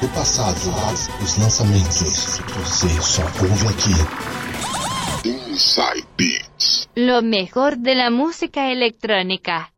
[0.00, 0.56] do passado,
[1.22, 2.40] os lançamentos.
[2.56, 5.28] Você só ouve aqui.
[5.28, 6.88] Inside Beats.
[6.96, 9.68] Lo mejor de la música electrónica.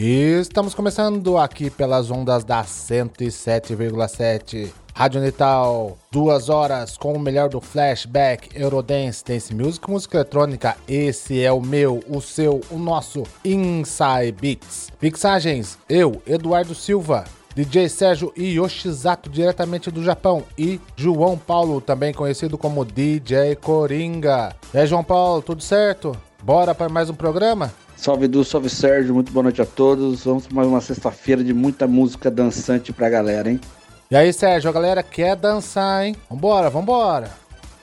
[0.00, 5.98] Estamos começando aqui pelas ondas da 107,7 Rádio Unital.
[6.12, 10.76] Duas horas com o melhor do flashback, Eurodance, Dance Music, música eletrônica.
[10.86, 14.92] Esse é o meu, o seu, o nosso Inside Beats.
[15.02, 17.24] Mixagens, eu, Eduardo Silva.
[17.56, 24.54] DJ Sérgio Yoshizato, diretamente do Japão, e João Paulo, também conhecido como DJ Coringa.
[24.72, 26.16] E aí, João Paulo, tudo certo?
[26.40, 27.72] Bora para mais um programa?
[27.98, 30.24] Salve Edu, salve Sérgio, muito boa noite a todos.
[30.24, 33.60] Vamos para mais uma sexta-feira de muita música dançante pra galera, hein?
[34.08, 36.14] E aí, Sérgio, a galera quer dançar, hein?
[36.30, 37.28] Vambora, vambora!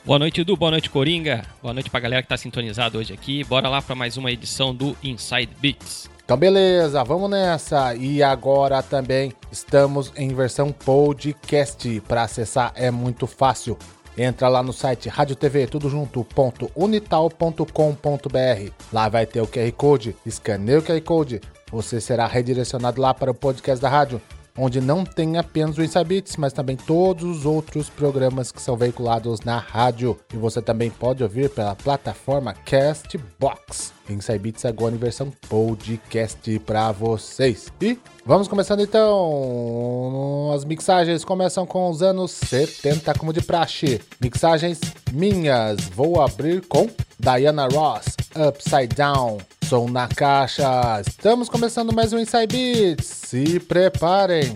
[0.06, 0.56] Boa noite, Edu.
[0.56, 1.44] Boa noite, Coringa.
[1.62, 3.44] Boa noite pra galera que tá sintonizado hoje aqui.
[3.44, 6.10] Bora lá para mais uma edição do Inside Beats.
[6.24, 7.94] Então, beleza, vamos nessa.
[7.94, 12.02] E agora também estamos em versão podcast.
[12.08, 13.78] Para acessar é muito fácil.
[14.18, 18.72] Entra lá no site Rádio TV, tudo junto, ponto, unital.com.br.
[18.94, 23.32] Lá vai ter o QR Code, escaneia o QR Code, você será redirecionado lá para
[23.32, 24.22] o podcast da rádio,
[24.58, 28.78] onde não tem apenas o Inside Beats, mas também todos os outros programas que são
[28.78, 30.18] veiculados na rádio.
[30.34, 33.94] E você também pode ouvir pela plataforma Castbox.
[34.10, 37.72] Inside Beats agora em versão podcast para vocês.
[37.82, 40.52] E vamos começando então.
[40.54, 44.00] As mixagens começam com os anos 70 como de praxe.
[44.22, 44.80] Mixagens
[45.12, 45.82] minhas.
[45.90, 46.88] Vou abrir com
[47.20, 49.40] Diana Ross, Upside Down.
[49.70, 51.02] Som na caixa.
[51.02, 53.08] Estamos começando mais um Inside Beats.
[53.08, 54.54] Se preparem.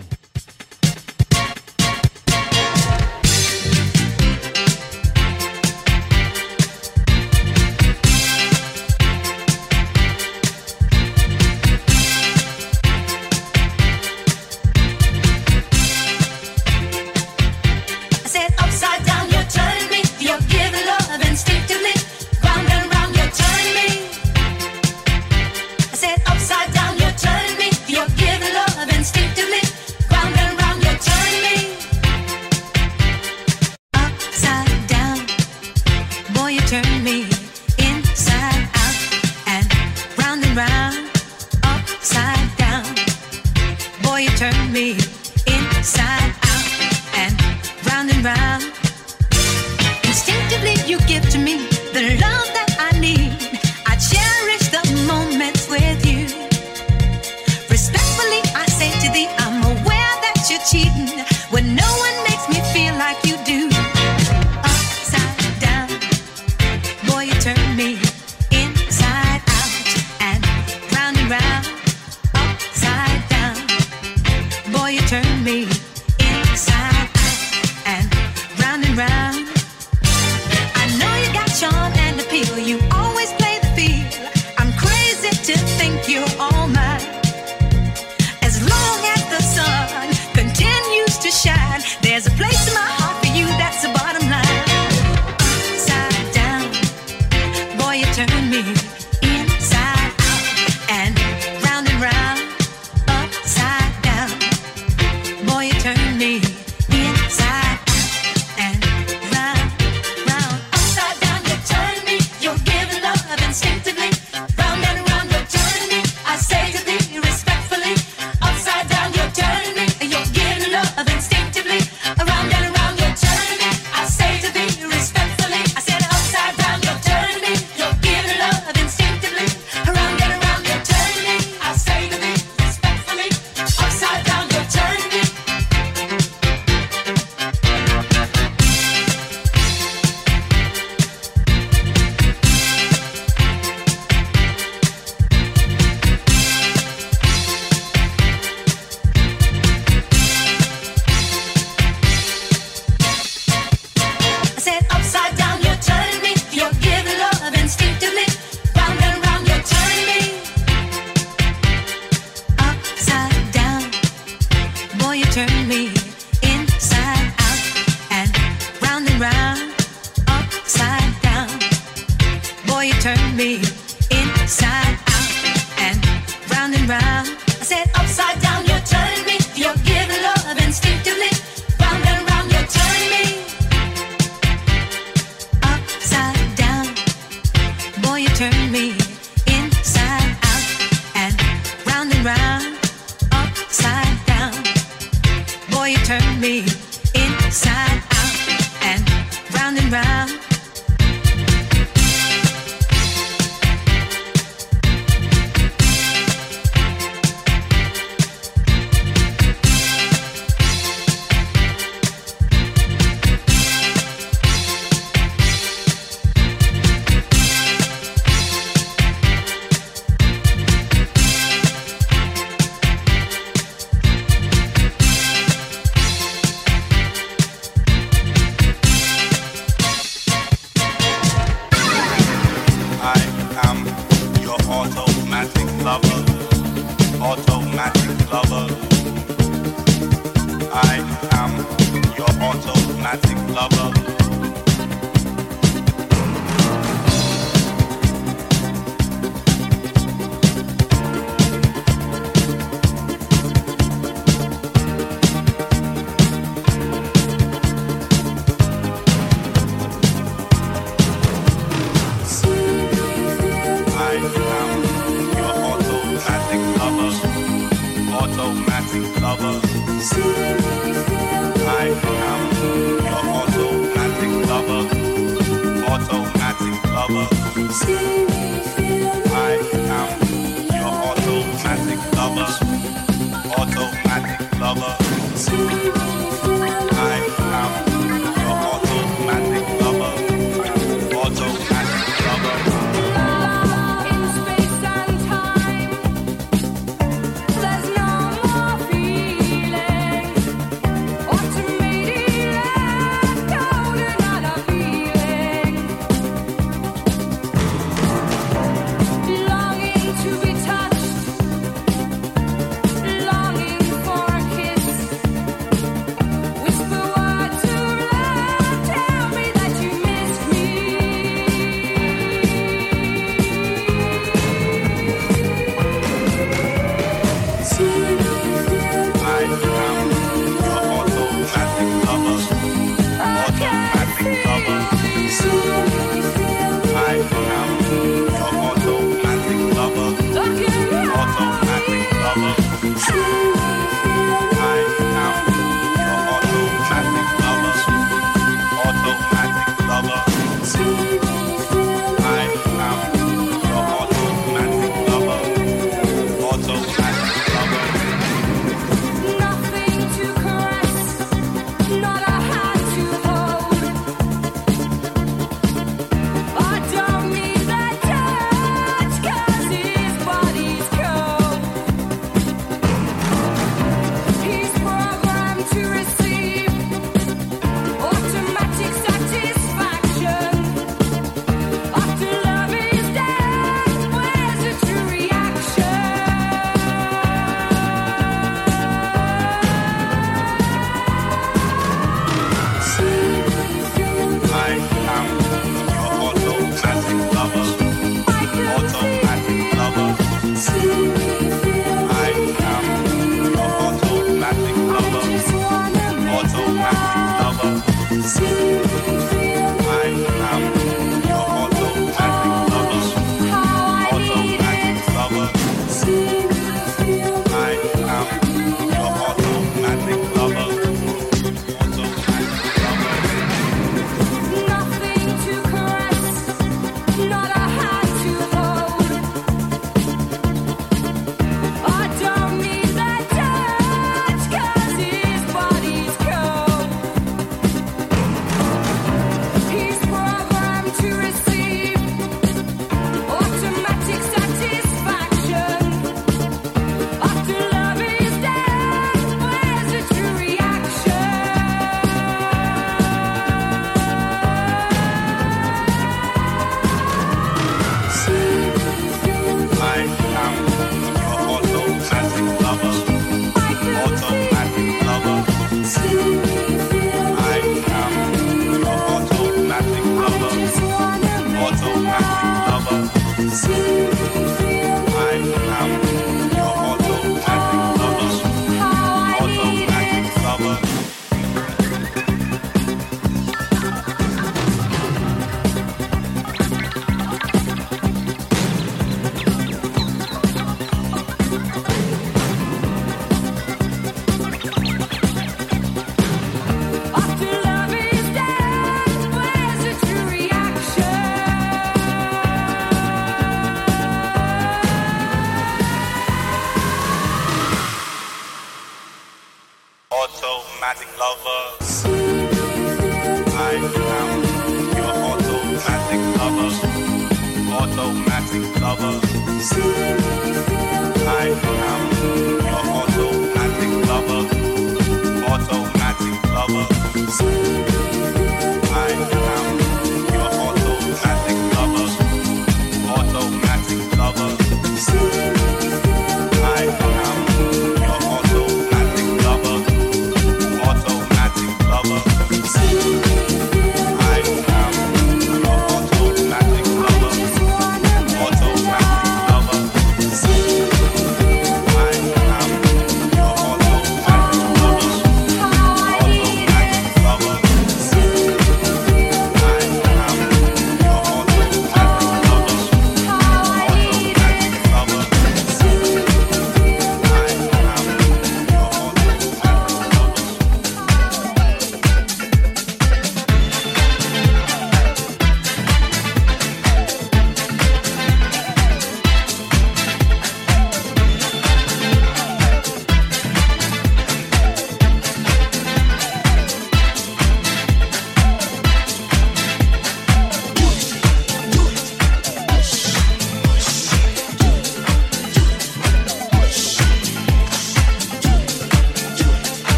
[277.70, 278.29] Lover.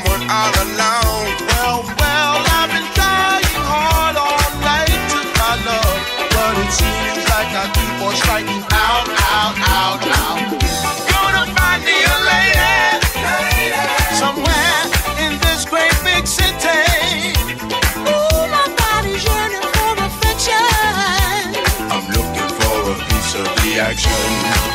[0.00, 1.28] someone all alone.
[1.48, 6.00] Well, well, I've been trying hard all night to find love,
[6.34, 10.40] but it seems like I keep on striking out, out, out, out.
[11.10, 12.96] Gonna find me a lady
[14.16, 14.82] somewhere
[15.24, 17.36] in this great big city.
[18.08, 20.64] Ooh, my body's yearning for affection.
[21.92, 24.69] I'm looking for a piece of the action.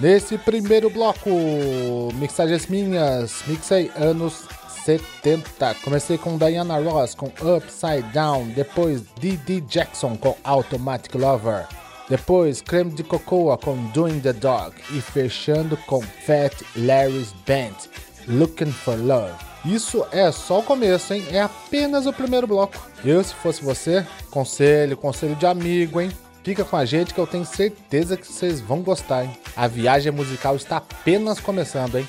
[0.00, 1.28] Nesse primeiro bloco,
[2.14, 4.46] mixagens minhas, mixei anos
[4.86, 5.74] 70.
[5.84, 11.66] Comecei com Diana Ross com Upside Down, depois Didi Jackson com Automatic Lover,
[12.08, 17.76] depois Creme de Cocoa com Doing the Dog e fechando com Fat Larry's Band,
[18.26, 19.34] Looking for Love.
[19.66, 21.26] Isso é só o começo, hein?
[21.30, 22.74] É apenas o primeiro bloco.
[23.04, 26.10] Eu, se fosse você, conselho, conselho de amigo, hein?
[26.50, 29.30] Fica com a gente que eu tenho certeza que vocês vão gostar, hein?
[29.54, 32.08] A viagem musical está apenas começando, hein?